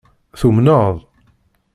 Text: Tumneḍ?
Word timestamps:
Tumneḍ? 0.39 0.95